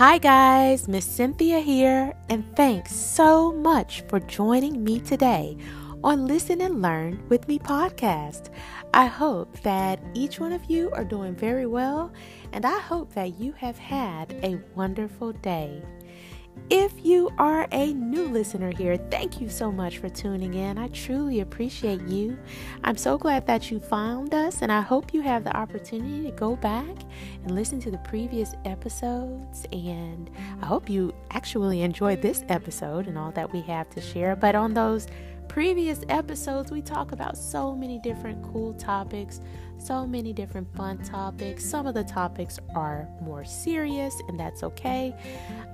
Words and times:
Hi, 0.00 0.16
guys, 0.16 0.88
Miss 0.88 1.04
Cynthia 1.04 1.60
here, 1.60 2.14
and 2.30 2.42
thanks 2.56 2.96
so 2.96 3.52
much 3.52 4.00
for 4.08 4.18
joining 4.18 4.82
me 4.82 4.98
today 4.98 5.58
on 6.02 6.26
Listen 6.26 6.62
and 6.62 6.80
Learn 6.80 7.22
with 7.28 7.46
Me 7.46 7.58
podcast. 7.58 8.48
I 8.94 9.04
hope 9.04 9.60
that 9.60 10.00
each 10.14 10.40
one 10.40 10.52
of 10.52 10.64
you 10.70 10.90
are 10.92 11.04
doing 11.04 11.34
very 11.34 11.66
well, 11.66 12.14
and 12.54 12.64
I 12.64 12.78
hope 12.78 13.12
that 13.12 13.38
you 13.38 13.52
have 13.52 13.76
had 13.76 14.32
a 14.42 14.58
wonderful 14.74 15.32
day. 15.32 15.82
If 16.68 17.04
you 17.04 17.30
are 17.38 17.66
a 17.72 17.92
new 17.92 18.24
listener 18.28 18.72
here, 18.76 18.96
thank 18.96 19.40
you 19.40 19.48
so 19.48 19.72
much 19.72 19.98
for 19.98 20.08
tuning 20.08 20.54
in. 20.54 20.78
I 20.78 20.88
truly 20.88 21.40
appreciate 21.40 22.02
you. 22.02 22.38
I'm 22.84 22.96
so 22.96 23.18
glad 23.18 23.46
that 23.46 23.70
you 23.70 23.80
found 23.80 24.34
us, 24.34 24.62
and 24.62 24.70
I 24.70 24.80
hope 24.80 25.12
you 25.12 25.20
have 25.22 25.42
the 25.42 25.56
opportunity 25.56 26.22
to 26.24 26.30
go 26.30 26.54
back 26.56 26.96
and 27.42 27.54
listen 27.54 27.80
to 27.80 27.90
the 27.90 27.98
previous 27.98 28.54
episodes. 28.64 29.66
And 29.72 30.30
I 30.62 30.66
hope 30.66 30.88
you 30.88 31.12
actually 31.30 31.82
enjoyed 31.82 32.22
this 32.22 32.44
episode 32.48 33.08
and 33.08 33.18
all 33.18 33.32
that 33.32 33.52
we 33.52 33.62
have 33.62 33.90
to 33.90 34.00
share. 34.00 34.36
But 34.36 34.54
on 34.54 34.74
those 34.74 35.08
previous 35.50 36.04
episodes, 36.08 36.70
we 36.70 36.80
talk 36.80 37.10
about 37.10 37.36
so 37.36 37.74
many 37.74 37.98
different 37.98 38.40
cool 38.40 38.72
topics, 38.74 39.40
so 39.78 40.06
many 40.06 40.32
different 40.32 40.72
fun 40.76 40.96
topics. 41.02 41.64
Some 41.64 41.88
of 41.88 41.94
the 41.94 42.04
topics 42.04 42.60
are 42.76 43.08
more 43.20 43.44
serious, 43.44 44.14
and 44.28 44.38
that's 44.38 44.62
okay. 44.62 45.12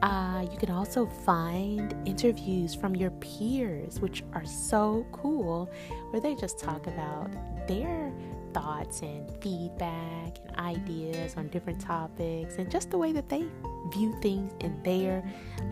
Uh, 0.00 0.46
you 0.50 0.56
can 0.56 0.70
also 0.70 1.04
find 1.04 1.94
interviews 2.06 2.74
from 2.74 2.96
your 2.96 3.10
peers, 3.10 4.00
which 4.00 4.24
are 4.32 4.46
so 4.46 5.06
cool, 5.12 5.70
where 6.08 6.22
they 6.22 6.34
just 6.34 6.58
talk 6.58 6.86
about 6.86 7.30
their 7.68 8.10
thoughts 8.54 9.02
and 9.02 9.30
feedback 9.42 10.38
and 10.46 10.56
ideas 10.56 11.34
on 11.36 11.48
different 11.48 11.78
topics 11.78 12.56
and 12.56 12.70
just 12.70 12.90
the 12.90 12.96
way 12.96 13.12
that 13.12 13.28
they 13.28 13.44
view 13.92 14.16
things 14.22 14.54
in 14.60 14.82
their 14.82 15.22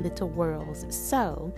little 0.03 0.29
worlds. 0.29 0.85
So, 0.95 1.55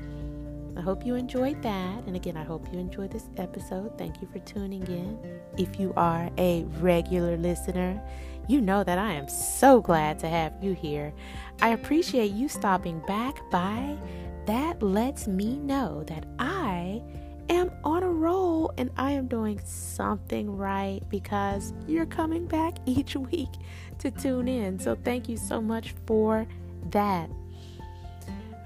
I 0.77 0.83
hope 0.83 1.07
you 1.07 1.15
enjoyed 1.15 1.63
that. 1.63 2.05
And 2.07 2.17
again, 2.17 2.37
I 2.37 2.45
hope 2.45 2.71
you 2.73 2.79
enjoyed 2.79 3.11
this 3.11 3.29
episode. 3.39 3.97
Thank 3.97 4.21
you 4.21 4.29
for 4.31 4.39
tuning 4.41 4.87
in. 4.87 5.41
If 5.57 5.81
you 5.81 5.95
are 5.97 6.31
a 6.37 6.65
regular 6.81 7.37
listener, 7.37 8.01
you 8.47 8.61
know 8.61 8.85
that 8.85 8.99
I 8.99 9.13
am 9.13 9.29
so 9.29 9.81
glad 9.81 10.19
to 10.21 10.29
have 10.29 10.53
you 10.63 10.73
here. 10.75 11.15
I 11.63 11.71
appreciate 11.71 12.33
you 12.33 12.49
stopping 12.49 13.01
back 13.07 13.39
by. 13.51 13.97
That 14.47 14.83
lets 14.83 15.27
me 15.27 15.57
know 15.57 16.05
that 16.05 16.27
I 16.39 17.03
am 17.49 17.73
on 17.83 18.03
a 18.03 18.11
roll 18.11 18.73
and 18.77 18.91
I 18.97 19.13
am 19.13 19.29
doing 19.29 19.61
something 19.65 20.57
right 20.57 21.01
because 21.09 21.73
you're 21.89 22.07
coming 22.07 22.47
back 22.47 22.77
each 22.87 23.17
week 23.17 23.51
to 23.99 24.11
tune 24.11 24.47
in. 24.47 24.79
So, 24.79 24.95
thank 24.95 25.29
you 25.29 25.37
so 25.37 25.61
much 25.61 25.95
for 26.07 26.47
that. 26.91 27.31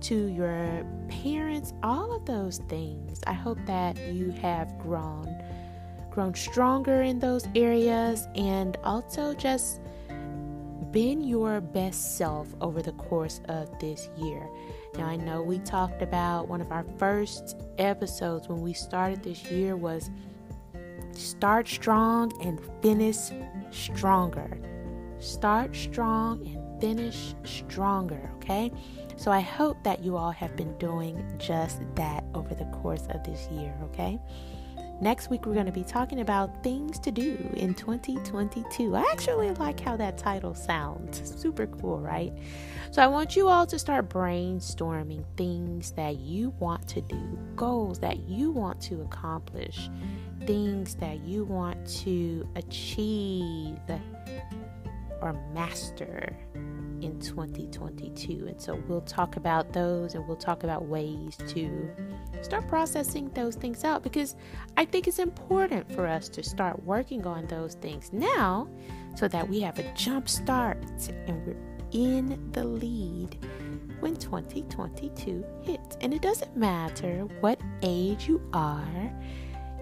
to 0.00 0.26
your 0.26 0.84
parents, 1.08 1.72
all 1.82 2.14
of 2.14 2.24
those 2.26 2.58
things. 2.68 3.20
I 3.26 3.32
hope 3.32 3.58
that 3.66 3.96
you 4.12 4.30
have 4.42 4.78
grown 4.78 5.42
grown 6.10 6.34
stronger 6.34 7.02
in 7.02 7.18
those 7.18 7.48
areas 7.56 8.28
and 8.36 8.76
also 8.84 9.34
just 9.34 9.80
been 10.92 11.20
your 11.24 11.60
best 11.60 12.16
self 12.16 12.46
over 12.60 12.80
the 12.80 12.92
course 12.92 13.40
of 13.48 13.68
this 13.80 14.08
year. 14.16 14.48
Now, 14.96 15.06
I 15.06 15.16
know 15.16 15.42
we 15.42 15.58
talked 15.58 16.02
about 16.02 16.48
one 16.48 16.60
of 16.60 16.70
our 16.70 16.84
first 16.98 17.56
episodes 17.78 18.48
when 18.48 18.60
we 18.60 18.72
started 18.72 19.22
this 19.22 19.44
year 19.50 19.76
was 19.76 20.10
start 21.12 21.68
strong 21.68 22.32
and 22.42 22.60
finish 22.80 23.18
stronger. 23.70 24.56
Start 25.18 25.74
strong 25.74 26.46
and 26.46 26.80
finish 26.80 27.34
stronger, 27.44 28.30
okay? 28.36 28.70
So 29.16 29.30
I 29.30 29.40
hope 29.40 29.82
that 29.84 30.04
you 30.04 30.16
all 30.16 30.32
have 30.32 30.54
been 30.56 30.76
doing 30.78 31.24
just 31.38 31.80
that 31.94 32.24
over 32.34 32.54
the 32.54 32.66
course 32.66 33.06
of 33.10 33.24
this 33.24 33.48
year, 33.50 33.74
okay? 33.84 34.20
Next 35.00 35.28
week, 35.28 35.44
we're 35.44 35.54
going 35.54 35.66
to 35.66 35.72
be 35.72 35.82
talking 35.82 36.20
about 36.20 36.62
things 36.62 36.98
to 37.00 37.10
do 37.10 37.36
in 37.54 37.74
2022. 37.74 38.94
I 38.94 39.00
actually 39.10 39.50
like 39.54 39.80
how 39.80 39.96
that 39.96 40.16
title 40.16 40.54
sounds. 40.54 41.40
Super 41.40 41.66
cool, 41.66 41.98
right? 41.98 42.32
So, 42.92 43.02
I 43.02 43.08
want 43.08 43.34
you 43.34 43.48
all 43.48 43.66
to 43.66 43.78
start 43.78 44.08
brainstorming 44.08 45.24
things 45.36 45.90
that 45.92 46.20
you 46.20 46.50
want 46.60 46.86
to 46.88 47.00
do, 47.00 47.38
goals 47.56 47.98
that 48.00 48.20
you 48.28 48.52
want 48.52 48.80
to 48.82 49.02
accomplish, 49.02 49.90
things 50.46 50.94
that 50.96 51.20
you 51.20 51.44
want 51.44 51.86
to 52.02 52.48
achieve 52.54 53.76
or 55.20 55.32
master 55.52 56.36
in 57.00 57.18
2022. 57.20 58.46
And 58.48 58.60
so 58.60 58.82
we'll 58.88 59.02
talk 59.02 59.36
about 59.36 59.72
those 59.72 60.14
and 60.14 60.26
we'll 60.26 60.36
talk 60.36 60.64
about 60.64 60.86
ways 60.86 61.36
to 61.48 61.90
start 62.42 62.66
processing 62.68 63.30
those 63.34 63.54
things 63.54 63.84
out 63.84 64.02
because 64.02 64.36
I 64.76 64.84
think 64.84 65.06
it's 65.06 65.18
important 65.18 65.90
for 65.92 66.06
us 66.06 66.28
to 66.30 66.42
start 66.42 66.82
working 66.84 67.26
on 67.26 67.46
those 67.46 67.74
things 67.74 68.10
now 68.12 68.68
so 69.16 69.28
that 69.28 69.48
we 69.48 69.60
have 69.60 69.78
a 69.78 69.92
jump 69.94 70.28
start 70.28 70.78
and 71.26 71.46
we're 71.46 71.56
in 71.92 72.50
the 72.52 72.64
lead 72.64 73.38
when 74.00 74.16
2022 74.16 75.44
hits. 75.62 75.96
And 76.00 76.12
it 76.12 76.20
doesn't 76.20 76.56
matter 76.56 77.20
what 77.40 77.60
age 77.82 78.28
you 78.28 78.42
are. 78.52 79.12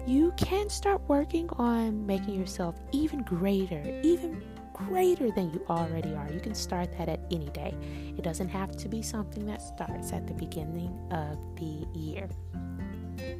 You 0.05 0.33
can 0.37 0.69
start 0.69 1.01
working 1.07 1.49
on 1.51 2.05
making 2.05 2.35
yourself 2.35 2.75
even 2.91 3.23
greater, 3.23 3.81
even 4.03 4.43
greater 4.73 5.31
than 5.31 5.51
you 5.53 5.63
already 5.69 6.13
are. 6.13 6.29
You 6.31 6.39
can 6.39 6.55
start 6.55 6.97
that 6.97 7.09
at 7.09 7.19
any 7.31 7.49
day. 7.49 7.75
It 8.17 8.23
doesn't 8.23 8.49
have 8.49 8.75
to 8.77 8.89
be 8.89 9.01
something 9.01 9.45
that 9.45 9.61
starts 9.61 10.11
at 10.11 10.27
the 10.27 10.33
beginning 10.33 10.91
of 11.11 11.37
the 11.55 11.87
year. 11.97 12.29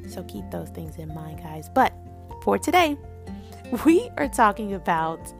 So 0.08 0.22
keep 0.24 0.50
those 0.50 0.70
things 0.70 0.96
in 0.96 1.12
mind, 1.12 1.42
guys. 1.42 1.68
But 1.74 1.92
for 2.42 2.58
today, 2.58 2.96
we 3.84 4.10
are 4.16 4.28
talking 4.28 4.74
about 4.74 5.32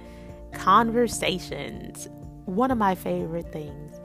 conversations. 0.53 2.09
One 2.47 2.71
of 2.71 2.79
my 2.79 2.95
favorite 2.95 3.53
things. 3.53 4.01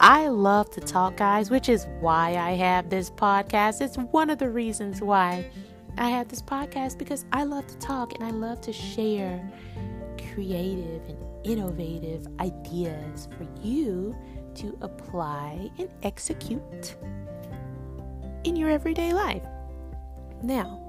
I 0.00 0.28
love 0.28 0.70
to 0.72 0.80
talk, 0.80 1.16
guys, 1.16 1.50
which 1.50 1.68
is 1.68 1.86
why 2.00 2.36
I 2.36 2.52
have 2.52 2.88
this 2.88 3.10
podcast. 3.10 3.80
It's 3.80 3.96
one 3.96 4.30
of 4.30 4.38
the 4.38 4.48
reasons 4.48 5.02
why 5.02 5.50
I 5.96 6.10
have 6.10 6.28
this 6.28 6.40
podcast 6.40 6.98
because 6.98 7.24
I 7.32 7.42
love 7.42 7.66
to 7.66 7.76
talk 7.78 8.14
and 8.14 8.22
I 8.22 8.30
love 8.30 8.60
to 8.62 8.72
share 8.72 9.50
creative 10.32 11.02
and 11.08 11.27
innovative 11.44 12.26
ideas 12.40 13.28
for 13.36 13.46
you 13.62 14.16
to 14.54 14.76
apply 14.80 15.70
and 15.78 15.88
execute 16.02 16.96
in 18.44 18.56
your 18.56 18.70
everyday 18.70 19.12
life. 19.12 19.42
Now, 20.42 20.84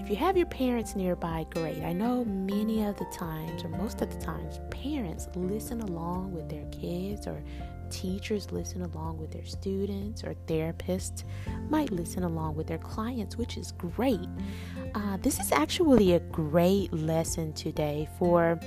if 0.00 0.10
you 0.10 0.16
have 0.16 0.36
your 0.36 0.46
parents 0.46 0.96
nearby, 0.96 1.46
great. 1.50 1.82
I 1.82 1.92
know 1.92 2.24
many 2.24 2.84
of 2.84 2.96
the 2.96 3.06
times, 3.06 3.64
or 3.64 3.68
most 3.68 4.02
of 4.02 4.10
the 4.10 4.24
times, 4.24 4.60
parents 4.70 5.28
listen 5.34 5.80
along 5.80 6.32
with 6.32 6.48
their 6.48 6.64
kids, 6.66 7.26
or 7.26 7.42
teachers 7.90 8.50
listen 8.50 8.82
along 8.82 9.18
with 9.18 9.30
their 9.30 9.44
students, 9.44 10.24
or 10.24 10.34
therapists 10.46 11.22
might 11.68 11.92
listen 11.92 12.24
along 12.24 12.56
with 12.56 12.66
their 12.66 12.78
clients, 12.78 13.36
which 13.36 13.56
is 13.56 13.72
great. 13.72 14.28
Uh, 14.94 15.16
this 15.18 15.38
is 15.38 15.52
actually 15.52 16.14
a 16.14 16.20
great 16.20 16.92
lesson 16.92 17.52
today 17.52 18.08
for 18.18 18.58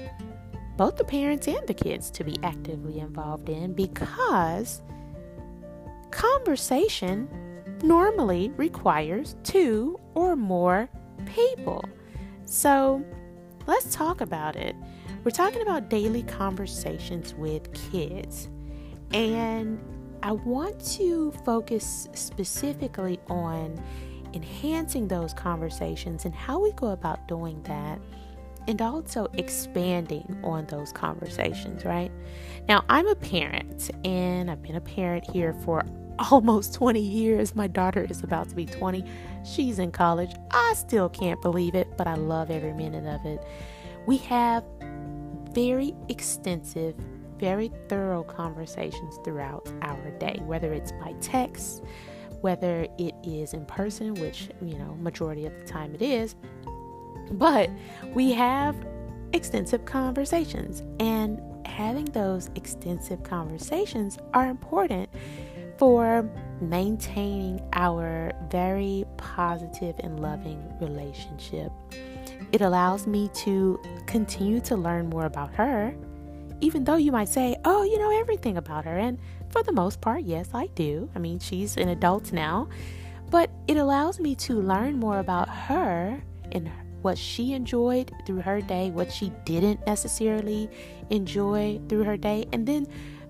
both 0.80 0.96
the 0.96 1.04
parents 1.04 1.46
and 1.46 1.68
the 1.68 1.74
kids 1.74 2.10
to 2.10 2.24
be 2.24 2.38
actively 2.42 3.00
involved 3.02 3.50
in 3.50 3.74
because 3.74 4.82
conversation 6.10 7.28
normally 7.84 8.50
requires 8.56 9.36
two 9.44 10.00
or 10.16 10.38
more 10.38 10.90
people. 11.26 11.84
So 12.46 13.04
let's 13.68 13.94
talk 13.94 14.22
about 14.22 14.56
it. 14.56 14.74
We're 15.26 15.32
talking 15.32 15.62
about 15.62 15.90
daily 15.90 16.24
conversations 16.24 17.34
with 17.34 17.74
kids, 17.92 18.48
and 19.12 19.82
I 20.24 20.32
want 20.32 20.80
to 20.94 21.34
focus 21.44 22.08
specifically 22.14 23.20
on 23.28 23.84
enhancing 24.34 25.10
those 25.10 25.34
conversations 25.34 26.24
and 26.24 26.34
how 26.34 26.58
we 26.58 26.72
go 26.72 26.88
about 26.88 27.28
doing 27.28 27.62
that 27.64 28.00
and 28.68 28.82
also 28.82 29.28
expanding 29.34 30.40
on 30.44 30.66
those 30.68 30.92
conversations, 30.92 31.86
right? 31.86 32.12
Now, 32.68 32.84
I'm 32.90 33.08
a 33.08 33.16
parent 33.16 33.90
and 34.04 34.52
I've 34.52 34.62
been 34.62 34.76
a 34.76 34.82
parent 34.82 35.30
here 35.30 35.54
for 35.66 35.84
almost 36.32 36.74
20 36.74 37.00
years. 37.00 37.56
My 37.56 37.68
daughter 37.68 38.06
is 38.10 38.24
about 38.24 38.50
to 38.50 38.56
be 38.56 38.66
20. 38.66 39.04
She's 39.44 39.80
in 39.80 39.92
college. 39.92 40.32
I 40.52 40.74
still 40.76 41.10
can't 41.10 41.42
believe 41.42 41.76
it, 41.76 41.88
but 41.98 42.08
I 42.08 42.16
love 42.16 42.52
every 42.52 42.74
minute 42.74 43.06
of 43.08 43.26
it. 43.26 43.44
We 44.06 44.18
have 44.18 44.64
very 45.52 45.96
extensive, 46.10 46.96
very 47.40 47.72
thorough 47.88 48.24
conversations 48.24 49.18
throughout 49.24 49.72
our 49.82 50.12
day, 50.20 50.42
whether 50.46 50.74
it's 50.74 50.92
by 50.94 51.14
text, 51.22 51.84
whether 52.42 52.88
it 52.98 53.16
is 53.24 53.54
in 53.54 53.66
person, 53.66 54.14
which, 54.16 54.50
you 54.62 54.78
know, 54.78 54.96
majority 54.96 55.46
of 55.46 55.58
the 55.58 55.66
time 55.66 55.94
it 55.96 56.02
is. 56.02 56.36
But 57.32 57.70
we 58.14 58.32
have 58.34 58.76
extensive 59.34 59.86
conversations, 59.86 60.84
and 61.00 61.40
having 61.66 62.06
those 62.06 62.50
extensive 62.56 63.24
conversations 63.24 64.18
are 64.34 64.48
important 64.48 65.10
for 65.78 66.30
maintaining 66.62 67.62
our 67.74 68.34
very 68.50 69.06
positive 69.18 69.96
and 70.00 70.20
loving 70.20 70.62
relationship. 70.82 71.72
It 72.52 72.62
allows 72.62 73.08
me 73.08 73.30
to 73.36 73.80
continue 74.06 74.60
to 74.62 74.76
learn 74.76 75.10
more 75.10 75.26
about 75.26 75.54
her, 75.54 75.96
even 76.62 76.84
though 76.84 76.96
you 76.96 77.12
might 77.12 77.30
say, 77.30 77.56
Oh, 77.64 77.84
you 77.84 77.98
know 77.98 78.20
everything 78.20 78.58
about 78.58 78.86
her. 78.86 78.98
And 78.98 79.20
for 79.50 79.64
the 79.64 79.72
most 79.72 80.02
part, 80.02 80.24
yes, 80.24 80.50
I 80.54 80.68
do. 80.68 81.10
I 81.16 81.20
mean, 81.20 81.40
she's 81.40 81.78
an 81.78 81.90
adult 81.90 82.34
now, 82.34 82.68
but 83.30 83.50
it 83.68 83.78
allows 83.78 84.20
me 84.20 84.36
to 84.36 84.62
learn 84.62 85.00
more 85.00 85.20
about 85.20 85.48
her 85.48 86.22
and 86.52 86.70
what 87.02 87.18
she 87.18 87.54
enjoyed 87.54 88.12
through 88.26 88.42
her 88.42 88.62
day, 88.62 88.92
what 88.92 89.12
she 89.12 89.32
didn't 89.46 89.86
necessarily 89.86 90.70
enjoy 91.10 91.80
through 91.88 92.04
her 92.04 92.18
day, 92.18 92.46
and 92.54 92.68
then 92.68 92.88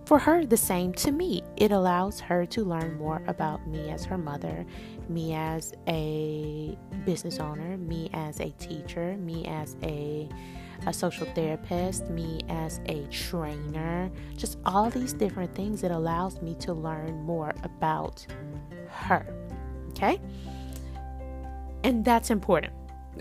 for 0.09 0.17
her, 0.17 0.43
the 0.43 0.57
same 0.57 0.91
to 0.93 1.11
me. 1.11 1.43
It 1.55 1.71
allows 1.71 2.19
her 2.19 2.43
to 2.47 2.63
learn 2.63 2.97
more 2.97 3.21
about 3.27 3.67
me 3.67 3.91
as 3.91 4.05
her 4.05 4.17
mother, 4.17 4.65
me 5.07 5.35
as 5.35 5.71
a 5.87 6.75
business 7.05 7.39
owner, 7.39 7.77
me 7.77 8.09
as 8.13 8.39
a 8.39 8.49
teacher, 8.57 9.15
me 9.17 9.45
as 9.45 9.77
a, 9.83 10.27
a 10.87 10.93
social 10.93 11.27
therapist, 11.35 12.09
me 12.09 12.41
as 12.49 12.81
a 12.87 13.05
trainer, 13.11 14.09
just 14.35 14.57
all 14.65 14.89
these 14.89 15.13
different 15.13 15.53
things. 15.53 15.83
It 15.83 15.91
allows 15.91 16.41
me 16.41 16.55
to 16.61 16.73
learn 16.73 17.21
more 17.21 17.53
about 17.61 18.25
her. 18.87 19.31
Okay? 19.89 20.19
And 21.83 22.03
that's 22.03 22.31
important 22.31 22.73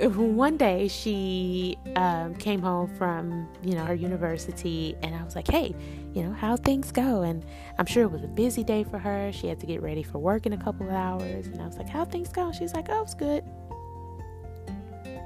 one 0.06 0.56
day 0.56 0.86
she 0.86 1.76
um, 1.96 2.34
came 2.36 2.62
home 2.62 2.94
from 2.96 3.48
you 3.62 3.74
know 3.74 3.84
her 3.84 3.94
university 3.94 4.94
and 5.02 5.14
i 5.14 5.22
was 5.24 5.34
like 5.34 5.48
hey 5.48 5.74
you 6.14 6.22
know 6.22 6.32
how 6.32 6.56
things 6.56 6.90
go? 6.90 7.22
And 7.22 7.44
i'm 7.78 7.86
sure 7.86 8.04
it 8.04 8.10
was 8.10 8.24
a 8.24 8.28
busy 8.28 8.64
day 8.64 8.82
for 8.82 8.98
her. 8.98 9.30
She 9.32 9.46
had 9.46 9.60
to 9.60 9.66
get 9.66 9.82
ready 9.82 10.02
for 10.02 10.18
work 10.18 10.46
in 10.46 10.52
a 10.52 10.56
couple 10.56 10.86
of 10.86 10.92
hours 10.92 11.46
and 11.46 11.60
i 11.60 11.66
was 11.66 11.76
like 11.76 11.88
how 11.88 12.04
things 12.04 12.28
go? 12.28 12.52
She's 12.52 12.74
like 12.74 12.88
oh 12.90 13.02
it's 13.02 13.14
good. 13.14 13.44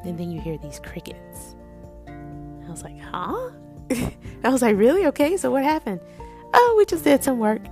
And 0.05 0.19
then 0.19 0.31
you 0.31 0.41
hear 0.41 0.59
these 0.59 0.81
crickets. 0.81 1.55
I 2.09 2.71
was 2.71 2.83
like 2.83 2.99
huh? 2.99 3.51
I 4.45 4.49
was 4.49 4.63
like 4.63 4.77
really? 4.77 5.07
Okay 5.07 5.37
so 5.37 5.51
what 5.51 5.65
happened? 5.65 6.01
Oh 6.55 6.75
we 6.77 6.85
just 6.85 7.05
did 7.05 7.23
some 7.23 7.39
work 7.39 7.63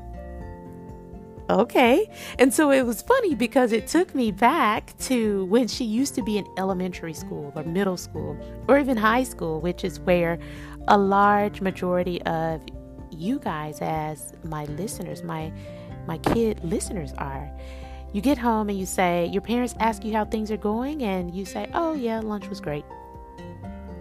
okay. 1.61 2.08
And 2.38 2.52
so 2.52 2.70
it 2.70 2.87
was 2.87 3.02
funny 3.02 3.35
because 3.35 3.73
it 3.73 3.87
took 3.87 4.14
me 4.14 4.31
back 4.31 4.97
to 5.00 5.44
when 5.47 5.69
she 5.69 5.85
used 5.85 6.14
to 6.14 6.23
be 6.23 6.38
in 6.38 6.47
elementary 6.58 7.14
school 7.14 7.52
or 7.55 7.62
middle 7.64 7.97
school 7.97 8.37
or 8.69 8.79
even 8.79 8.97
high 8.97 9.25
school, 9.25 9.61
which 9.61 9.85
is 9.85 10.00
where 10.00 10.38
a 10.88 10.97
large 10.97 11.61
majority 11.61 12.23
of 12.23 12.62
you 13.11 13.38
guys 13.38 13.79
as 13.81 14.32
my 14.44 14.64
listeners, 14.67 15.23
my 15.23 15.52
my 16.06 16.19
kid 16.19 16.61
listeners 16.64 17.12
are. 17.19 17.50
You 18.12 18.20
get 18.20 18.38
home 18.38 18.69
and 18.69 18.79
you 18.79 18.87
say, 18.87 19.26
your 19.26 19.43
parents 19.43 19.75
ask 19.79 20.05
you 20.05 20.12
how 20.12 20.25
things 20.25 20.50
are 20.50 20.56
going, 20.56 21.02
and 21.05 21.32
you 21.32 21.44
say, 21.44 21.70
Oh, 21.75 21.93
yeah, 21.93 22.20
lunch 22.20 22.49
was 22.49 22.61
great. 22.61 22.85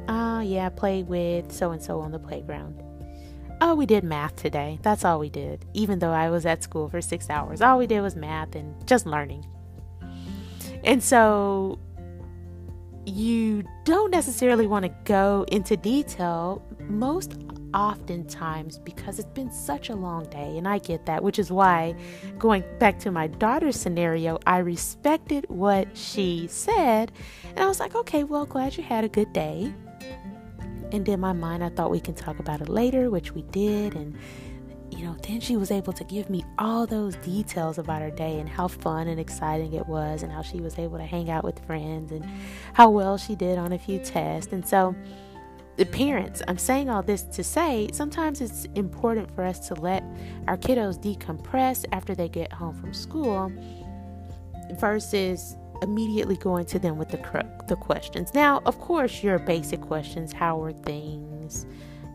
Oh, 0.08 0.40
yeah, 0.40 0.70
played 0.70 1.08
with 1.08 1.52
so 1.52 1.72
and 1.72 1.82
so 1.82 2.00
on 2.00 2.12
the 2.12 2.18
playground. 2.18 2.82
Oh, 3.62 3.76
we 3.76 3.86
did 3.86 4.04
math 4.04 4.36
today. 4.38 4.80
That's 4.82 5.04
all 5.04 5.20
we 5.20 5.30
did. 5.30 5.66
Even 5.74 6.00
though 6.00 6.12
I 6.12 6.30
was 6.30 6.46
at 6.46 6.64
school 6.64 6.88
for 6.88 7.02
six 7.02 7.30
hours, 7.30 7.62
all 7.62 7.78
we 7.78 7.88
did 7.88 8.02
was 8.02 8.16
math 8.16 8.56
and 8.56 8.74
just 8.88 9.06
learning. 9.06 9.46
And 10.84 11.04
so 11.04 11.78
you 13.06 13.64
don't 13.86 14.12
necessarily 14.12 14.68
want 14.68 14.86
to 14.86 14.92
go 15.04 15.46
into 15.52 15.76
detail 15.76 16.64
most 16.88 17.36
oftentimes 17.74 18.80
because 18.80 19.20
it's 19.20 19.32
been 19.32 19.52
such 19.52 19.90
a 19.90 19.96
long 19.96 20.24
day 20.30 20.58
and 20.58 20.68
I 20.68 20.80
get 20.80 21.06
that 21.06 21.24
which 21.24 21.38
is 21.38 21.52
why 21.52 21.96
going 22.40 22.64
back 22.80 22.98
to 23.00 23.12
my 23.12 23.28
daughter's 23.28 23.76
scenario 23.76 24.40
I 24.48 24.58
respected 24.60 25.46
what 25.50 25.96
she 25.96 26.48
said 26.48 27.12
and 27.50 27.60
I 27.60 27.68
was 27.68 27.80
like 27.80 27.94
okay 27.94 28.24
well 28.24 28.46
glad 28.46 28.76
you 28.76 28.84
had 28.84 29.04
a 29.04 29.10
good 29.10 29.32
day 29.34 29.72
and 30.92 31.08
in 31.08 31.20
my 31.20 31.34
mind, 31.34 31.64
I 31.64 31.70
thought 31.70 31.92
we 31.92 32.00
can 32.00 32.16
talk 32.16 32.40
about 32.40 32.62
it 32.62 32.70
later, 32.70 33.10
which 33.10 33.34
we 33.34 33.44
did. 33.44 33.96
And, 33.96 34.18
you 34.92 35.04
know, 35.06 35.16
then 35.28 35.40
she 35.40 35.56
was 35.56 35.72
able 35.72 35.94
to 35.94 36.04
give 36.04 36.30
me 36.30 36.44
all 36.58 36.88
those 36.88 37.16
details 37.18 37.78
about 37.78 38.02
her 38.02 38.10
day 38.10 38.40
and 38.40 38.50
how 38.50 38.68
fun 38.68 39.08
and 39.08 39.20
exciting 39.20 39.74
it 39.74 39.88
was, 39.88 40.24
and 40.24 40.32
how 40.32 40.42
she 40.42 40.62
was 40.62 40.80
able 40.80 40.98
to 40.98 41.06
hang 41.06 41.30
out 41.30 41.44
with 41.44 41.64
friends 41.66 42.12
and 42.12 42.26
how 42.74 42.90
well 42.90 43.18
she 43.18 43.36
did 43.36 43.58
on 43.58 43.74
a 43.74 43.80
few 43.80 44.00
tests. 44.00 44.52
And 44.52 44.68
so, 44.68 44.96
the 45.78 45.86
parents, 45.86 46.42
I'm 46.48 46.58
saying 46.58 46.90
all 46.90 47.02
this 47.02 47.22
to 47.24 47.44
say 47.44 47.88
sometimes 47.94 48.42
it's 48.42 48.66
important 48.76 49.34
for 49.34 49.46
us 49.46 49.66
to 49.70 49.76
let 49.76 50.04
our 50.46 50.58
kiddos 50.58 51.00
decompress 51.02 51.86
after 51.94 52.14
they 52.14 52.28
get 52.28 52.52
home 52.52 52.76
from 52.76 52.94
school 52.94 53.50
versus 54.78 55.56
immediately 55.82 56.36
going 56.38 56.66
to 56.66 56.80
them 56.80 56.98
with 56.98 57.10
the 57.10 57.18
the 57.68 57.76
questions. 57.76 58.34
Now, 58.34 58.62
of 58.66 58.80
course, 58.80 59.24
your 59.24 59.40
basic 59.40 59.82
questions: 59.82 60.34
How 60.34 60.58
were 60.58 60.74
things 60.74 61.66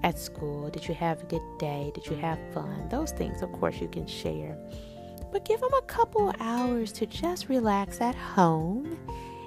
at 0.03 0.19
school? 0.19 0.71
Did 0.71 0.87
you 0.89 0.95
have 0.95 1.23
a 1.23 1.27
good 1.27 1.43
day? 1.59 1.91
Did 1.95 2.07
you 2.07 2.17
have 2.17 2.39
fun? 2.53 2.89
Those 2.89 3.13
things, 3.13 3.43
of 3.43 3.53
course, 3.53 3.81
you 3.81 3.89
can 3.89 4.07
share. 4.07 4.57
But 5.33 5.45
give 5.45 5.61
them 5.61 5.73
a 5.75 5.83
couple 5.83 6.33
hours 6.39 6.93
to 6.93 7.07
just 7.07 7.49
relax 7.49 8.01
at 8.01 8.15
home, 8.15 8.99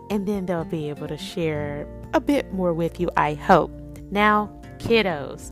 and 0.09 0.27
then 0.27 0.45
they'll 0.45 0.65
be 0.65 0.89
able 0.89 1.07
to 1.07 1.17
share 1.17 1.87
a 2.13 2.19
bit 2.19 2.51
more 2.53 2.73
with 2.73 2.99
you. 2.99 3.09
I 3.15 3.35
hope. 3.35 3.71
Now, 4.11 4.51
kiddos, 4.79 5.51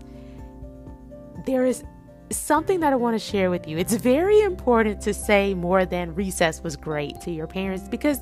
there 1.45 1.65
is 1.65 1.83
something 2.31 2.79
that 2.79 2.91
I 2.91 2.95
want 2.95 3.15
to 3.15 3.19
share 3.19 3.49
with 3.49 3.67
you. 3.67 3.77
It's 3.77 3.93
very 3.93 4.41
important 4.41 5.01
to 5.01 5.13
say 5.13 5.53
more 5.53 5.85
than 5.85 6.15
recess 6.15 6.63
was 6.63 6.75
great 6.75 7.21
to 7.21 7.31
your 7.31 7.47
parents 7.47 7.87
because 7.87 8.19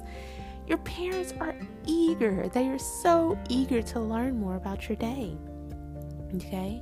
your 0.68 0.78
parents 0.80 1.34
are 1.40 1.56
eager. 1.86 2.48
They 2.50 2.68
are 2.68 2.80
so 2.80 3.38
eager 3.50 3.82
to 3.82 4.00
learn 4.00 4.40
more 4.40 4.56
about 4.56 4.88
your 4.88 4.96
day. 4.98 5.38
Okay? 6.36 6.82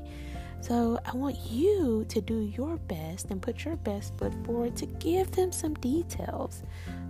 So 0.61 0.99
I 1.05 1.15
want 1.15 1.39
you 1.49 2.05
to 2.07 2.21
do 2.21 2.41
your 2.41 2.77
best 2.77 3.31
and 3.31 3.41
put 3.41 3.65
your 3.65 3.77
best 3.77 4.15
foot 4.19 4.33
forward 4.45 4.75
to 4.77 4.85
give 4.85 5.31
them 5.31 5.51
some 5.51 5.73
details. 5.75 6.61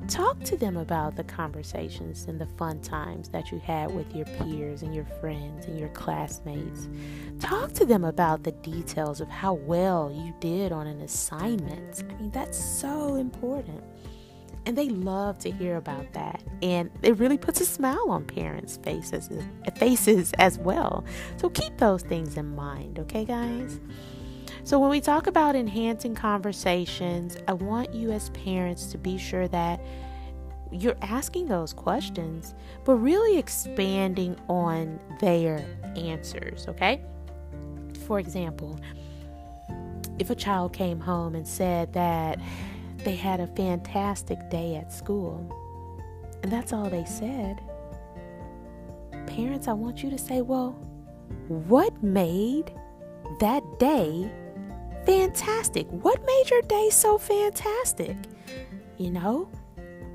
Talk 0.08 0.42
to 0.46 0.56
them 0.56 0.78
about 0.78 1.18
the 1.18 1.26
conversations 1.26 2.26
and 2.28 2.40
the 2.40 2.46
fun 2.58 2.80
times 2.80 3.28
that 3.30 3.52
you 3.52 3.60
had 3.60 3.94
with 3.94 4.16
your 4.16 4.26
peers 4.26 4.84
and 4.84 4.96
your 4.96 5.06
friends 5.20 5.66
and 5.66 5.78
your 5.78 5.90
classmates. 5.90 6.88
Talk 7.40 7.74
to 7.74 7.86
them 7.86 8.06
about 8.06 8.44
the 8.44 8.54
details 8.54 9.20
of 9.20 9.28
how 9.28 9.54
well 9.54 10.12
you 10.14 10.34
did 10.40 10.72
on 10.72 10.88
an 10.88 11.02
assignment. 11.02 12.04
I 12.10 12.22
mean, 12.22 12.32
that's 12.32 12.58
so 12.58 13.16
important. 13.16 13.84
And 14.66 14.78
they 14.78 14.90
love 14.90 15.40
to 15.40 15.52
hear 15.52 15.78
about 15.78 16.14
that. 16.14 16.44
And 16.62 16.92
it 17.02 17.18
really 17.18 17.38
puts 17.38 17.62
a 17.62 17.66
smile 17.66 18.06
on 18.10 18.26
parents' 18.26 18.78
faces, 18.78 19.30
faces 19.76 20.34
as 20.38 20.60
well. 20.60 21.04
So 21.38 21.50
keep 21.50 21.78
those 21.78 22.04
things 22.04 22.38
in 22.38 22.56
mind, 22.56 23.00
okay, 23.00 23.26
guys? 23.26 23.80
So, 24.64 24.78
when 24.78 24.92
we 24.92 25.02
talk 25.02 25.26
about 25.26 25.56
enhancing 25.56 26.14
conversations, 26.14 27.36
I 27.48 27.54
want 27.54 27.96
you 27.96 28.12
as 28.12 28.30
parents 28.30 28.88
to 28.92 28.98
be 28.98 29.18
sure 29.18 29.48
that 29.48 29.82
you're 30.72 30.98
asking 31.02 31.48
those 31.48 31.74
questions, 31.74 32.54
but 32.86 32.96
really 32.96 33.38
expanding 33.38 34.38
on 34.48 35.00
their 35.20 35.66
answers, 35.96 36.68
okay? 36.68 37.02
For 38.06 38.20
example, 38.20 38.80
if 40.20 40.30
a 40.30 40.36
child 40.36 40.74
came 40.74 41.00
home 41.00 41.36
and 41.36 41.48
said 41.48 41.94
that 41.94 42.40
they 43.04 43.16
had 43.16 43.40
a 43.40 43.48
fantastic 43.48 44.50
day 44.50 44.76
at 44.76 44.92
school. 44.94 45.58
And 46.44 46.52
that's 46.52 46.74
all 46.74 46.90
they 46.90 47.06
said. 47.06 47.62
Parents, 49.28 49.68
I 49.68 49.74
want 49.74 50.04
you 50.04 50.10
to 50.10 50.18
say, 50.18 50.42
well, 50.42 50.72
what 51.48 52.02
made 52.04 52.72
that 53.40 53.64
day 53.80 54.32
fantastic? 55.06 55.88
What 55.90 56.24
made 56.26 56.50
your 56.50 56.62
day 56.64 56.90
so 56.90 57.18
fantastic? 57.18 58.16
You 58.98 59.12
know, 59.12 59.50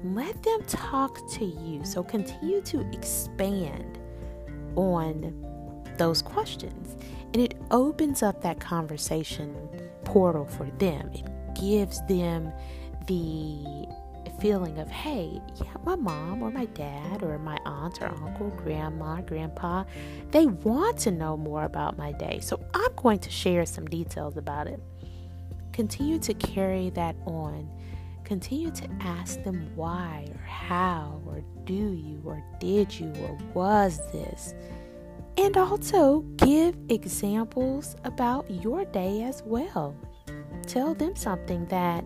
let 0.04 0.42
them 0.42 0.62
talk 0.66 1.28
to 1.32 1.44
you. 1.44 1.84
So 1.84 2.02
continue 2.02 2.60
to 2.62 2.80
expand 2.92 3.98
on 4.76 5.34
those 5.98 6.22
questions. 6.22 6.96
And 7.32 7.36
it 7.36 7.56
opens 7.70 8.22
up 8.22 8.42
that 8.42 8.60
conversation 8.60 9.56
portal 10.04 10.44
for 10.44 10.66
them. 10.78 11.10
It 11.12 11.24
gives 11.60 12.00
them 12.06 12.52
the 13.06 13.86
feeling 14.40 14.78
of, 14.78 14.88
hey, 14.90 15.40
yeah, 15.56 15.72
my 15.84 15.96
mom 15.96 16.42
or 16.42 16.50
my 16.50 16.66
dad 16.66 17.22
or 17.22 17.38
my 17.38 17.58
aunt 17.64 18.00
or 18.02 18.08
uncle, 18.08 18.50
grandma, 18.50 19.20
grandpa, 19.22 19.84
they 20.30 20.46
want 20.46 20.98
to 20.98 21.10
know 21.10 21.36
more 21.36 21.64
about 21.64 21.96
my 21.96 22.12
day. 22.12 22.40
So 22.42 22.60
I'm 22.74 22.94
going 22.96 23.18
to 23.20 23.30
share 23.30 23.64
some 23.66 23.86
details 23.86 24.36
about 24.36 24.66
it. 24.66 24.80
Continue 25.72 26.18
to 26.20 26.34
carry 26.34 26.90
that 26.90 27.16
on. 27.26 27.68
Continue 28.24 28.70
to 28.72 28.88
ask 29.00 29.42
them 29.44 29.70
why 29.76 30.26
or 30.34 30.42
how 30.44 31.22
or 31.26 31.42
do 31.64 31.74
you 31.74 32.20
or 32.24 32.42
did 32.58 32.92
you 32.98 33.12
or 33.20 33.38
was 33.54 33.98
this. 34.12 34.54
And 35.38 35.56
also 35.56 36.20
give 36.38 36.76
examples 36.88 37.94
about 38.04 38.50
your 38.50 38.84
day 38.86 39.22
as 39.22 39.42
well. 39.44 39.94
Tell 40.66 40.94
them 40.94 41.14
something 41.14 41.64
that 41.66 42.04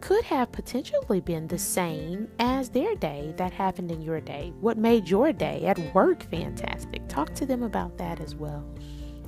could 0.00 0.24
have 0.24 0.52
potentially 0.52 1.20
been 1.20 1.48
the 1.48 1.58
same 1.58 2.28
as 2.38 2.68
their 2.68 2.94
day 2.94 3.34
that 3.36 3.52
happened 3.52 3.90
in 3.90 4.00
your 4.00 4.20
day. 4.20 4.52
What 4.60 4.78
made 4.78 5.08
your 5.08 5.32
day 5.32 5.64
at 5.66 5.78
work 5.94 6.22
fantastic? 6.30 7.06
Talk 7.08 7.34
to 7.34 7.46
them 7.46 7.62
about 7.62 7.98
that 7.98 8.20
as 8.20 8.34
well. 8.34 8.64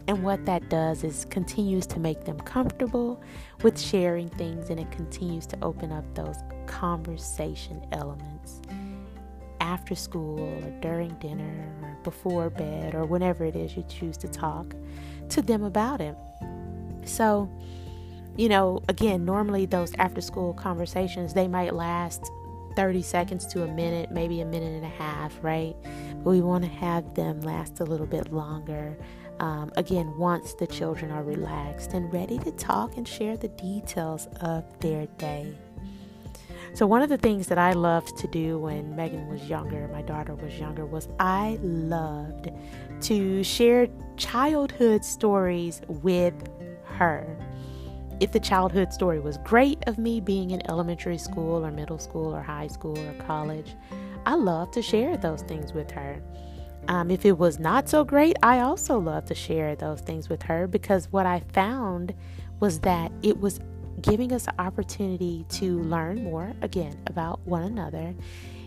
And 0.06 0.22
what 0.24 0.44
that 0.46 0.68
does 0.68 1.04
is 1.04 1.26
continues 1.26 1.86
to 1.88 2.00
make 2.00 2.24
them 2.24 2.38
comfortable 2.40 3.22
with 3.62 3.80
sharing 3.80 4.28
things 4.30 4.70
and 4.70 4.80
it 4.80 4.90
continues 4.90 5.46
to 5.46 5.58
open 5.62 5.92
up 5.92 6.04
those 6.14 6.36
conversation 6.66 7.84
elements 7.92 8.60
after 9.60 9.94
school 9.94 10.40
or 10.40 10.70
during 10.80 11.10
dinner 11.20 11.72
or 11.82 11.96
before 12.02 12.50
bed 12.50 12.94
or 12.94 13.04
whenever 13.04 13.44
it 13.44 13.54
is 13.54 13.76
you 13.76 13.84
choose 13.88 14.16
to 14.16 14.28
talk 14.28 14.74
to 15.28 15.42
them 15.42 15.62
about 15.62 16.00
it. 16.00 16.16
So, 17.04 17.48
you 18.36 18.48
know, 18.48 18.82
again, 18.88 19.24
normally 19.24 19.66
those 19.66 19.94
after 19.94 20.20
school 20.20 20.54
conversations, 20.54 21.34
they 21.34 21.48
might 21.48 21.74
last 21.74 22.30
30 22.76 23.02
seconds 23.02 23.46
to 23.48 23.64
a 23.64 23.66
minute, 23.66 24.10
maybe 24.10 24.40
a 24.40 24.46
minute 24.46 24.72
and 24.72 24.84
a 24.84 24.88
half, 24.88 25.36
right? 25.42 25.74
But 26.22 26.30
we 26.30 26.40
want 26.40 26.64
to 26.64 26.70
have 26.70 27.14
them 27.14 27.40
last 27.40 27.80
a 27.80 27.84
little 27.84 28.06
bit 28.06 28.32
longer. 28.32 28.96
Um, 29.40 29.72
again, 29.76 30.16
once 30.18 30.54
the 30.54 30.66
children 30.66 31.10
are 31.10 31.22
relaxed 31.22 31.94
and 31.94 32.12
ready 32.12 32.38
to 32.40 32.52
talk 32.52 32.96
and 32.96 33.08
share 33.08 33.36
the 33.36 33.48
details 33.48 34.28
of 34.40 34.64
their 34.80 35.06
day. 35.18 35.54
So, 36.72 36.86
one 36.86 37.02
of 37.02 37.08
the 37.08 37.18
things 37.18 37.48
that 37.48 37.58
I 37.58 37.72
loved 37.72 38.16
to 38.18 38.28
do 38.28 38.58
when 38.58 38.94
Megan 38.94 39.28
was 39.28 39.48
younger, 39.48 39.88
my 39.88 40.02
daughter 40.02 40.34
was 40.34 40.56
younger, 40.58 40.86
was 40.86 41.08
I 41.18 41.58
loved 41.62 42.50
to 43.02 43.42
share 43.42 43.88
childhood 44.16 45.04
stories 45.04 45.80
with 45.88 46.34
her 46.84 47.36
if 48.20 48.32
the 48.32 48.40
childhood 48.40 48.92
story 48.92 49.18
was 49.18 49.38
great 49.38 49.82
of 49.86 49.98
me 49.98 50.20
being 50.20 50.50
in 50.50 50.70
elementary 50.70 51.16
school 51.16 51.64
or 51.64 51.70
middle 51.70 51.98
school 51.98 52.34
or 52.34 52.42
high 52.42 52.66
school 52.66 52.98
or 52.98 53.12
college, 53.26 53.74
I 54.26 54.34
love 54.34 54.70
to 54.72 54.82
share 54.82 55.16
those 55.16 55.42
things 55.42 55.72
with 55.72 55.90
her. 55.92 56.22
Um, 56.88 57.10
if 57.10 57.24
it 57.24 57.38
was 57.38 57.58
not 57.58 57.88
so 57.88 58.04
great, 58.04 58.36
I 58.42 58.60
also 58.60 58.98
love 58.98 59.24
to 59.26 59.34
share 59.34 59.74
those 59.74 60.02
things 60.02 60.28
with 60.28 60.42
her 60.42 60.66
because 60.66 61.10
what 61.10 61.24
I 61.24 61.40
found 61.52 62.14
was 62.58 62.80
that 62.80 63.10
it 63.22 63.40
was 63.40 63.60
giving 64.02 64.32
us 64.32 64.46
an 64.46 64.54
opportunity 64.58 65.46
to 65.48 65.80
learn 65.80 66.22
more 66.22 66.52
again 66.62 66.98
about 67.06 67.40
one 67.46 67.62
another. 67.62 68.14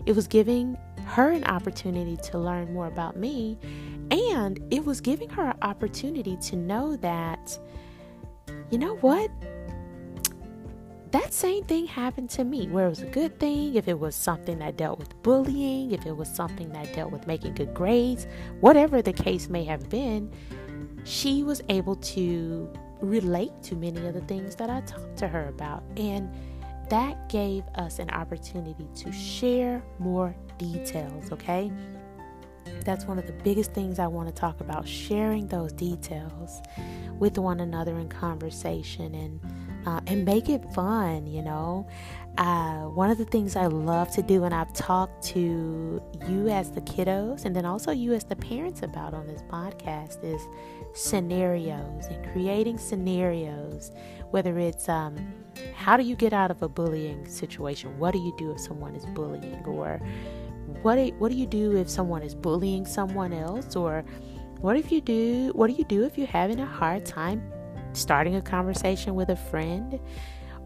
It 0.05 0.15
was 0.15 0.27
giving 0.27 0.77
her 1.05 1.29
an 1.29 1.43
opportunity 1.45 2.17
to 2.17 2.37
learn 2.37 2.73
more 2.73 2.87
about 2.87 3.17
me, 3.17 3.57
and 4.11 4.59
it 4.71 4.83
was 4.83 4.99
giving 4.99 5.29
her 5.29 5.49
an 5.49 5.57
opportunity 5.61 6.37
to 6.37 6.55
know 6.55 6.95
that 6.97 7.57
you 8.73 8.79
know 8.79 8.95
what? 8.95 9.29
That 11.11 11.31
same 11.31 11.63
thing 11.65 11.85
happened 11.85 12.31
to 12.31 12.43
me, 12.43 12.67
where 12.69 12.87
it 12.87 12.89
was 12.89 13.03
a 13.03 13.05
good 13.05 13.39
thing, 13.39 13.75
if 13.75 13.87
it 13.87 13.99
was 13.99 14.15
something 14.15 14.57
that 14.57 14.77
dealt 14.77 14.97
with 14.97 15.21
bullying, 15.21 15.91
if 15.91 16.07
it 16.07 16.17
was 16.17 16.27
something 16.27 16.71
that 16.71 16.91
dealt 16.95 17.11
with 17.11 17.27
making 17.27 17.53
good 17.53 17.75
grades, 17.75 18.25
whatever 18.61 19.03
the 19.03 19.13
case 19.13 19.47
may 19.47 19.63
have 19.63 19.87
been, 19.91 20.31
she 21.03 21.43
was 21.43 21.61
able 21.69 21.97
to 21.97 22.67
relate 22.99 23.51
to 23.61 23.75
many 23.75 24.07
of 24.07 24.15
the 24.15 24.21
things 24.21 24.55
that 24.55 24.71
I 24.71 24.81
talked 24.81 25.17
to 25.17 25.27
her 25.27 25.49
about. 25.49 25.83
And 25.95 26.33
that 26.89 27.29
gave 27.29 27.63
us 27.75 27.99
an 27.99 28.09
opportunity 28.09 28.87
to 28.95 29.11
share 29.11 29.83
more 29.99 30.35
details, 30.57 31.31
okay? 31.31 31.71
That's 32.81 33.05
one 33.05 33.17
of 33.17 33.27
the 33.27 33.33
biggest 33.33 33.73
things 33.73 33.99
I 33.99 34.07
want 34.07 34.27
to 34.27 34.33
talk 34.33 34.59
about 34.59 34.87
sharing 34.87 35.47
those 35.47 35.71
details 35.73 36.61
with 37.19 37.37
one 37.37 37.59
another 37.59 37.97
in 37.99 38.09
conversation 38.09 39.15
and 39.15 39.39
uh, 39.85 39.99
and 40.07 40.23
make 40.23 40.49
it 40.49 40.63
fun, 40.73 41.27
you 41.27 41.41
know. 41.41 41.87
Uh, 42.37 42.83
one 42.85 43.11
of 43.11 43.17
the 43.17 43.25
things 43.25 43.55
I 43.55 43.67
love 43.67 44.09
to 44.15 44.21
do, 44.21 44.43
and 44.43 44.55
I've 44.55 44.73
talked 44.73 45.23
to 45.25 46.01
you 46.27 46.47
as 46.49 46.71
the 46.71 46.81
kiddos, 46.81 47.45
and 47.45 47.55
then 47.55 47.65
also 47.65 47.91
you 47.91 48.13
as 48.13 48.23
the 48.23 48.35
parents 48.35 48.81
about 48.81 49.13
on 49.13 49.27
this 49.27 49.41
podcast, 49.43 50.23
is 50.23 50.41
scenarios 50.93 52.05
and 52.05 52.31
creating 52.31 52.77
scenarios. 52.77 53.91
Whether 54.31 54.57
it's 54.57 54.89
um, 54.89 55.15
how 55.75 55.97
do 55.97 56.03
you 56.03 56.15
get 56.15 56.33
out 56.33 56.49
of 56.49 56.63
a 56.63 56.69
bullying 56.69 57.27
situation? 57.27 57.97
What 57.99 58.11
do 58.11 58.19
you 58.19 58.33
do 58.37 58.51
if 58.51 58.59
someone 58.59 58.95
is 58.95 59.05
bullying? 59.07 59.63
Or 59.65 60.01
what 60.81 60.95
do, 60.95 61.13
what 61.19 61.31
do 61.31 61.37
you 61.37 61.45
do 61.45 61.77
if 61.77 61.89
someone 61.89 62.21
is 62.21 62.35
bullying 62.35 62.85
someone 62.85 63.33
else? 63.33 63.75
Or 63.75 64.03
what 64.59 64.77
if 64.77 64.91
you 64.91 65.01
do 65.01 65.51
what 65.55 65.67
do 65.67 65.73
you 65.73 65.83
do 65.85 66.03
if 66.03 66.17
you're 66.17 66.27
having 66.27 66.59
a 66.59 66.65
hard 66.65 67.05
time 67.05 67.43
starting 67.93 68.35
a 68.35 68.41
conversation 68.41 69.15
with 69.15 69.29
a 69.29 69.35
friend? 69.35 69.99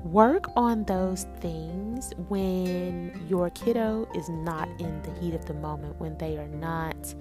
Work 0.04 0.46
on 0.56 0.84
those 0.86 1.26
things 1.40 2.14
when 2.30 3.26
your 3.28 3.50
kiddo 3.50 4.08
is 4.16 4.30
not 4.30 4.70
in 4.80 5.02
the 5.02 5.12
heat 5.20 5.34
of 5.34 5.46
the 5.46 5.56
moment, 5.56 6.00
when 6.00 6.18
they 6.18 6.38
are 6.38 6.48
not 6.48 7.16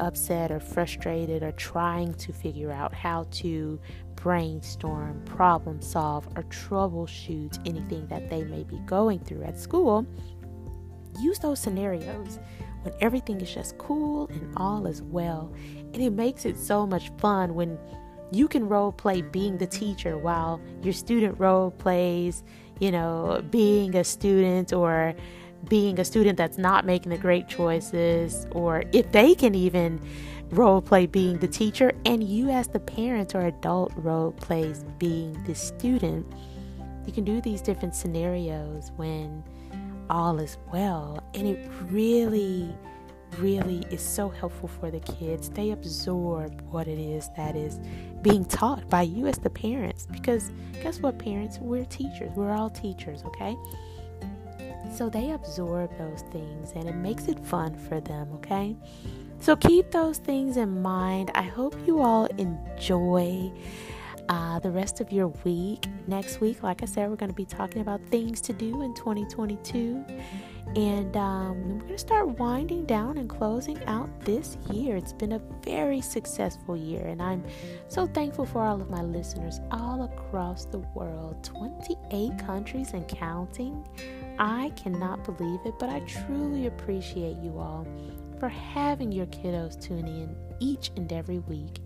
upset 0.00 0.50
or 0.50 0.60
frustrated 0.60 1.42
or 1.42 1.52
trying 1.52 2.12
to 2.14 2.32
figure 2.32 2.70
out 2.70 2.92
how 2.92 3.24
to 3.30 3.80
brainstorm, 4.16 5.22
problem 5.24 5.80
solve, 5.80 6.26
or 6.36 6.42
troubleshoot 6.44 7.58
anything 7.66 8.06
that 8.08 8.28
they 8.28 8.42
may 8.44 8.64
be 8.64 8.78
going 8.80 9.20
through 9.20 9.42
at 9.44 9.58
school. 9.58 10.06
Use 11.20 11.38
those 11.38 11.58
scenarios 11.58 12.38
when 12.82 12.94
everything 13.00 13.40
is 13.40 13.52
just 13.52 13.76
cool 13.78 14.28
and 14.28 14.52
all 14.56 14.86
is 14.86 15.02
well. 15.02 15.52
And 15.92 16.02
it 16.02 16.10
makes 16.10 16.44
it 16.44 16.56
so 16.56 16.86
much 16.86 17.10
fun 17.18 17.54
when 17.54 17.78
you 18.32 18.48
can 18.48 18.68
role 18.68 18.92
play 18.92 19.22
being 19.22 19.56
the 19.58 19.66
teacher 19.66 20.18
while 20.18 20.60
your 20.82 20.92
student 20.92 21.38
role 21.38 21.70
plays, 21.70 22.42
you 22.80 22.90
know, 22.90 23.42
being 23.50 23.94
a 23.96 24.04
student 24.04 24.72
or 24.72 25.14
being 25.68 25.98
a 25.98 26.04
student 26.04 26.36
that's 26.36 26.58
not 26.58 26.84
making 26.84 27.10
the 27.10 27.18
great 27.18 27.48
choices, 27.48 28.46
or 28.52 28.84
if 28.92 29.10
they 29.12 29.34
can 29.34 29.54
even 29.54 30.00
role 30.50 30.80
play 30.80 31.06
being 31.06 31.38
the 31.38 31.48
teacher, 31.48 31.92
and 32.04 32.22
you 32.22 32.50
as 32.50 32.68
the 32.68 32.78
parent 32.78 33.34
or 33.34 33.46
adult 33.46 33.92
role 33.96 34.32
plays 34.32 34.84
being 34.98 35.32
the 35.44 35.54
student. 35.54 36.26
You 37.06 37.12
can 37.12 37.24
do 37.24 37.40
these 37.40 37.62
different 37.62 37.94
scenarios 37.94 38.92
when 38.96 39.42
all 40.10 40.38
is 40.38 40.58
well. 40.72 41.22
And 41.34 41.46
it 41.46 41.70
really, 41.82 42.74
really 43.38 43.84
is 43.90 44.00
so 44.00 44.28
helpful 44.28 44.68
for 44.68 44.90
the 44.90 45.00
kids. 45.00 45.48
They 45.48 45.70
absorb 45.70 46.60
what 46.70 46.88
it 46.88 46.98
is 46.98 47.28
that 47.36 47.56
is 47.56 47.80
being 48.22 48.44
taught 48.44 48.88
by 48.88 49.02
you 49.02 49.26
as 49.26 49.38
the 49.38 49.50
parents. 49.50 50.06
Because 50.10 50.50
guess 50.82 51.00
what, 51.00 51.18
parents? 51.18 51.58
We're 51.58 51.84
teachers. 51.84 52.30
We're 52.34 52.52
all 52.52 52.70
teachers, 52.70 53.22
okay? 53.24 53.56
So 54.94 55.08
they 55.08 55.32
absorb 55.32 55.96
those 55.98 56.22
things 56.32 56.72
and 56.74 56.88
it 56.88 56.94
makes 56.94 57.28
it 57.28 57.38
fun 57.40 57.74
for 57.74 58.00
them, 58.00 58.28
okay? 58.36 58.76
So 59.40 59.54
keep 59.56 59.90
those 59.90 60.18
things 60.18 60.56
in 60.56 60.80
mind. 60.82 61.30
I 61.34 61.42
hope 61.42 61.76
you 61.86 62.00
all 62.00 62.26
enjoy 62.38 63.52
uh, 64.28 64.58
the 64.58 64.70
rest 64.70 65.00
of 65.00 65.12
your 65.12 65.28
week. 65.44 65.86
Next 66.06 66.40
week, 66.40 66.62
like 66.62 66.82
I 66.82 66.86
said, 66.86 67.08
we're 67.08 67.16
going 67.16 67.30
to 67.30 67.36
be 67.36 67.44
talking 67.44 67.82
about 67.82 68.00
things 68.10 68.40
to 68.42 68.52
do 68.52 68.82
in 68.82 68.94
2022. 68.94 70.04
And 70.74 71.16
um, 71.16 71.78
we're 71.78 71.78
going 71.78 71.92
to 71.92 71.98
start 71.98 72.28
winding 72.38 72.84
down 72.86 73.18
and 73.18 73.28
closing 73.28 73.82
out 73.84 74.08
this 74.20 74.58
year. 74.70 74.96
It's 74.96 75.12
been 75.12 75.32
a 75.32 75.40
very 75.62 76.00
successful 76.00 76.76
year, 76.76 77.06
and 77.06 77.22
I'm 77.22 77.44
so 77.88 78.06
thankful 78.06 78.44
for 78.44 78.62
all 78.62 78.80
of 78.80 78.90
my 78.90 79.02
listeners 79.02 79.60
all 79.70 80.02
across 80.02 80.64
the 80.64 80.80
world 80.94 81.42
28 81.44 82.38
countries 82.38 82.92
and 82.92 83.06
counting. 83.08 83.86
I 84.38 84.70
cannot 84.76 85.24
believe 85.24 85.60
it, 85.64 85.74
but 85.78 85.88
I 85.88 86.00
truly 86.00 86.66
appreciate 86.66 87.36
you 87.38 87.58
all 87.58 87.86
for 88.38 88.48
having 88.48 89.12
your 89.12 89.26
kiddos 89.26 89.80
tune 89.80 90.06
in 90.06 90.36
each 90.60 90.90
and 90.96 91.10
every 91.10 91.38
week 91.38 91.80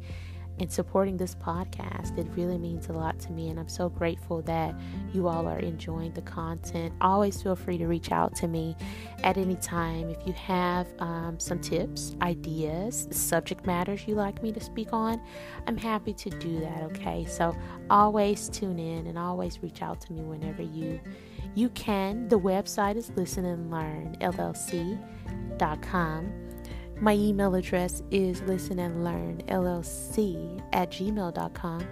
and 0.61 0.71
supporting 0.71 1.17
this 1.17 1.35
podcast. 1.35 2.19
It 2.19 2.27
really 2.37 2.59
means 2.59 2.89
a 2.89 2.93
lot 2.93 3.19
to 3.21 3.33
me, 3.33 3.49
and 3.49 3.59
I'm 3.59 3.69
so 3.69 3.89
grateful 3.89 4.43
that 4.43 4.75
you 5.13 5.27
all 5.27 5.47
are 5.47 5.59
enjoying 5.59 6.13
the 6.13 6.23
content. 6.23 6.93
Always 7.01 7.43
feel 7.43 7.57
free 7.57 7.79
to 7.79 7.87
reach 7.87 8.13
out 8.13 8.35
to 8.37 8.49
me 8.49 8.77
at 9.25 9.39
any 9.39 9.57
time 9.57 10.11
if 10.11 10.19
you 10.27 10.33
have 10.35 10.87
um, 10.99 11.39
some 11.39 11.59
tips, 11.61 12.15
ideas, 12.23 13.09
subject 13.11 13.67
matters 13.67 14.07
you 14.07 14.15
like 14.15 14.43
me 14.43 14.53
to 14.53 14.61
speak 14.61 14.93
on. 14.93 15.21
I'm 15.67 15.77
happy 15.77 16.13
to 16.15 16.31
do 16.31 16.61
that. 16.61 16.83
Okay, 16.85 17.25
so 17.25 17.57
always 17.89 18.49
tune 18.49 18.79
in 18.79 19.07
and 19.07 19.19
always 19.19 19.63
reach 19.63 19.83
out 19.83 20.01
to 20.03 20.13
me 20.13 20.21
whenever 20.23 20.63
you 20.63 21.01
you 21.55 21.69
can. 21.71 22.29
The 22.29 22.39
website 22.39 22.97
is 22.97 23.11
listen 23.17 23.45
and 23.45 23.71
learn 23.71 24.17
llc.com 24.21 24.91
my 27.01 27.15
email 27.15 27.55
address 27.55 28.03
is 28.11 28.43
listen 28.43 28.79
and 28.79 29.03
learn 29.03 29.43
llc 29.49 30.63
at 30.73 30.91
gmail.com. 30.91 31.87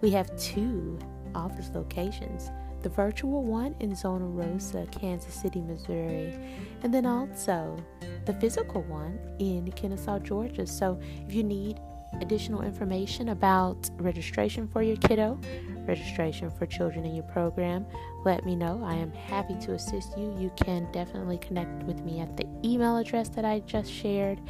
We 0.00 0.10
have 0.10 0.36
two 0.36 0.98
office 1.34 1.70
locations 1.74 2.50
the 2.82 2.88
virtual 2.88 3.44
one 3.44 3.76
in 3.78 3.94
Zona 3.94 4.24
Rosa, 4.24 4.86
Kansas 4.90 5.32
City, 5.32 5.60
Missouri, 5.60 6.36
and 6.82 6.92
then 6.92 7.06
also 7.06 7.76
the 8.24 8.34
physical 8.34 8.82
one 8.82 9.20
in 9.38 9.70
Kennesaw, 9.70 10.18
Georgia. 10.18 10.66
So 10.66 10.98
if 11.26 11.32
you 11.32 11.44
need 11.44 11.78
additional 12.20 12.62
information 12.62 13.28
about 13.30 13.88
registration 13.98 14.66
for 14.66 14.82
your 14.82 14.96
kiddo, 14.96 15.40
registration 15.86 16.50
for 16.50 16.66
children 16.66 17.04
in 17.04 17.14
your 17.14 17.24
program, 17.24 17.86
let 18.24 18.44
me 18.44 18.54
know. 18.54 18.82
I 18.84 18.94
am 18.94 19.12
happy 19.12 19.56
to 19.60 19.72
assist 19.72 20.16
you. 20.16 20.34
You 20.38 20.50
can 20.56 20.90
definitely 20.92 21.38
connect 21.38 21.82
with 21.84 22.02
me 22.02 22.20
at 22.20 22.36
the 22.36 22.46
email 22.64 22.96
address 22.96 23.28
that 23.30 23.44
I 23.44 23.60
just 23.60 23.92
shared. 23.92 24.40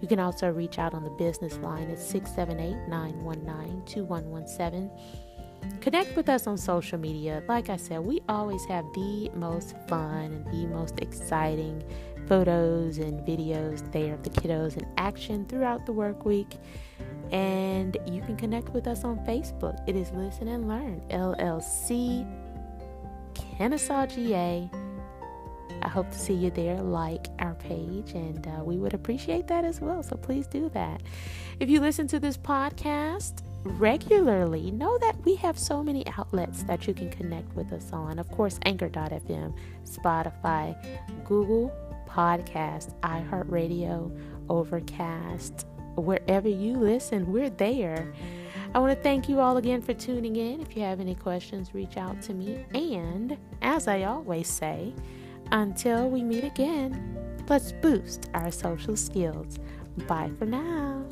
You 0.00 0.08
can 0.08 0.20
also 0.20 0.50
reach 0.50 0.78
out 0.78 0.94
on 0.94 1.04
the 1.04 1.10
business 1.10 1.56
line 1.58 1.90
at 1.90 1.98
678 1.98 2.88
919 2.88 3.84
2117. 3.86 4.90
Connect 5.80 6.16
with 6.16 6.28
us 6.28 6.46
on 6.46 6.58
social 6.58 6.98
media. 6.98 7.42
Like 7.48 7.68
I 7.68 7.76
said, 7.76 8.00
we 8.00 8.20
always 8.28 8.64
have 8.66 8.84
the 8.94 9.30
most 9.34 9.74
fun 9.88 10.32
and 10.32 10.46
the 10.46 10.66
most 10.66 11.00
exciting 11.00 11.82
photos 12.32 12.96
and 12.96 13.20
videos 13.26 13.92
there 13.92 14.14
of 14.14 14.22
the 14.22 14.30
kiddos 14.30 14.78
in 14.78 14.86
action 14.96 15.44
throughout 15.44 15.84
the 15.84 15.92
work 15.92 16.24
week. 16.24 16.56
And 17.30 17.94
you 18.06 18.22
can 18.22 18.38
connect 18.38 18.70
with 18.70 18.86
us 18.86 19.04
on 19.04 19.18
Facebook. 19.26 19.78
It 19.86 19.96
is 19.96 20.10
Listen 20.12 20.48
and 20.48 20.66
Learn 20.66 21.02
LLC 21.10 22.26
Kennesaw 23.34 24.06
GA. 24.06 24.70
I 25.82 25.88
hope 25.88 26.10
to 26.10 26.18
see 26.18 26.32
you 26.32 26.50
there. 26.50 26.80
Like 26.80 27.26
our 27.38 27.54
page, 27.56 28.12
and 28.12 28.46
uh, 28.46 28.64
we 28.64 28.78
would 28.78 28.94
appreciate 28.94 29.46
that 29.48 29.66
as 29.66 29.82
well. 29.82 30.02
So 30.02 30.16
please 30.16 30.46
do 30.46 30.70
that. 30.70 31.02
If 31.60 31.68
you 31.68 31.80
listen 31.80 32.06
to 32.06 32.18
this 32.18 32.38
podcast 32.38 33.42
regularly, 33.62 34.70
know 34.70 34.96
that 35.00 35.22
we 35.26 35.34
have 35.34 35.58
so 35.58 35.82
many 35.82 36.06
outlets 36.16 36.62
that 36.62 36.86
you 36.88 36.94
can 36.94 37.10
connect 37.10 37.54
with 37.54 37.74
us 37.74 37.92
on. 37.92 38.18
Of 38.18 38.30
course, 38.30 38.58
Anchor.fm, 38.64 39.54
Spotify, 39.84 40.74
Google 41.26 41.70
Podcast, 42.12 42.98
iHeartRadio, 43.00 44.16
Overcast, 44.48 45.66
wherever 45.96 46.48
you 46.48 46.76
listen, 46.76 47.32
we're 47.32 47.50
there. 47.50 48.12
I 48.74 48.78
want 48.78 48.96
to 48.96 49.02
thank 49.02 49.28
you 49.28 49.40
all 49.40 49.56
again 49.56 49.82
for 49.82 49.94
tuning 49.94 50.36
in. 50.36 50.60
If 50.60 50.76
you 50.76 50.82
have 50.82 51.00
any 51.00 51.14
questions, 51.14 51.74
reach 51.74 51.96
out 51.96 52.20
to 52.22 52.34
me. 52.34 52.64
And 52.74 53.36
as 53.60 53.88
I 53.88 54.04
always 54.04 54.48
say, 54.48 54.94
until 55.50 56.08
we 56.08 56.22
meet 56.22 56.44
again, 56.44 57.16
let's 57.48 57.72
boost 57.72 58.30
our 58.34 58.50
social 58.50 58.96
skills. 58.96 59.58
Bye 60.06 60.30
for 60.38 60.46
now. 60.46 61.04